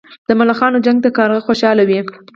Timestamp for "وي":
1.89-1.99